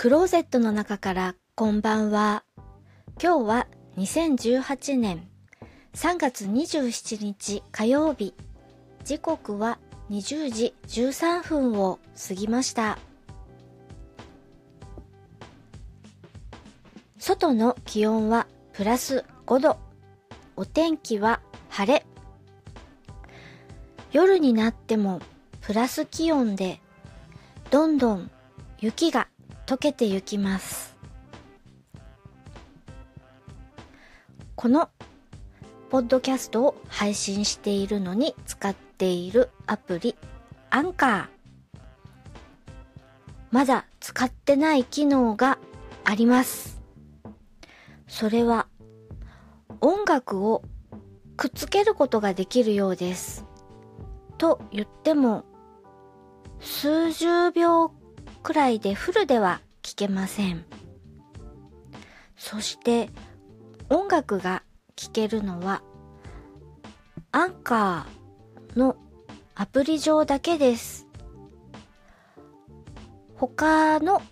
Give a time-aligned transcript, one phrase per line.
[0.00, 2.42] クローゼットの中からこんばんは。
[3.22, 3.66] 今日は
[3.98, 5.28] 2018年
[5.92, 8.32] 3月27日火曜日。
[9.04, 9.78] 時刻は
[10.08, 11.98] 20時13分を
[12.28, 12.98] 過ぎました。
[17.18, 19.76] 外の気温はプラス5度。
[20.56, 22.06] お天気は晴れ。
[24.12, 25.20] 夜になっても
[25.60, 26.80] プラス気温で
[27.70, 28.30] どんどん
[28.78, 29.28] 雪が
[29.70, 30.96] 溶けてゆきます。
[34.56, 34.88] この
[35.90, 40.16] ポッドキャストを配信しているのに使っているアプリ
[40.70, 41.80] アンカー。
[43.52, 45.56] まだ使ってない機能が
[46.02, 46.82] あります。
[48.08, 48.66] それは
[49.80, 50.64] 音楽を
[51.36, 53.46] くっつけることができるようです。
[54.36, 55.44] と言っても
[56.58, 57.99] 数十秒
[58.42, 60.64] くらいでフルでは聴けません。
[62.36, 63.10] そして
[63.90, 64.62] 音楽が
[64.96, 65.82] 聴けるのは
[67.32, 68.96] アンカーの
[69.54, 71.06] アプリ上だけです。
[73.36, 74.22] 他の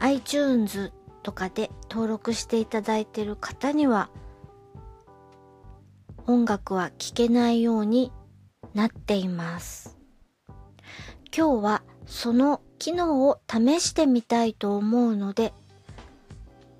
[0.00, 4.10] iTunes とかで登録していただいている方には
[6.26, 8.12] 音楽は聴けないように
[8.74, 9.96] なっています。
[11.36, 15.52] 今日はその機能を試してみたいと思うので、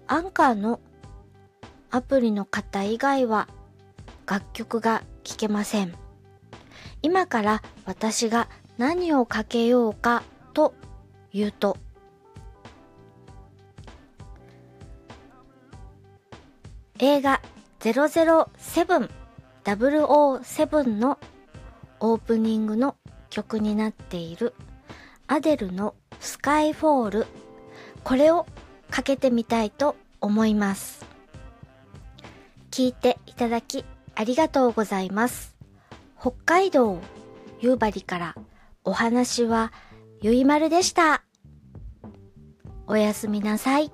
[0.06, 0.80] アンカーの
[1.90, 3.48] アプリの方以外は
[4.26, 5.94] 楽曲が聴けません。
[7.02, 10.74] 今から私が何をかけようかと
[11.32, 11.76] いうと、
[16.98, 17.40] 映画
[17.80, 19.10] 007
[19.64, 21.18] 007の
[22.00, 22.96] オープニングの
[23.30, 24.54] 曲になっている
[25.26, 27.26] アデルのスカイフォール
[28.02, 28.46] これを
[28.90, 31.04] かけてみたいと思います。
[32.70, 33.84] 聞いていただき
[34.14, 35.56] ありがとうございます。
[36.20, 36.98] 北海道
[37.60, 38.34] 夕張から
[38.84, 39.72] お話は
[40.20, 41.22] ゆいまるでした。
[42.86, 43.92] おやすみなさい。